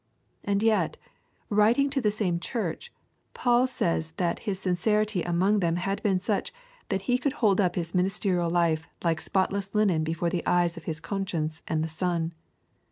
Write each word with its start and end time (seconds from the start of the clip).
And 0.43 0.63
yet, 0.63 0.97
writing 1.51 1.87
to 1.91 2.01
the 2.01 2.09
same 2.09 2.39
church, 2.39 2.91
Paul 3.35 3.67
says 3.67 4.13
that 4.13 4.39
his 4.49 4.57
sincerity 4.57 5.21
among 5.21 5.59
them 5.59 5.75
had 5.75 6.01
been 6.01 6.19
such 6.19 6.51
that 6.89 7.03
he 7.03 7.19
could 7.19 7.33
hold 7.33 7.61
up 7.61 7.75
his 7.75 7.93
ministerial 7.93 8.49
life 8.49 8.87
like 9.03 9.21
spotless 9.21 9.75
linen 9.75 10.03
between 10.03 10.31
the 10.31 10.43
eye 10.47 10.65
of 10.65 10.85
his 10.85 10.99
conscience 10.99 11.61
and 11.67 11.83
the 11.83 11.87
sun. 11.87 12.33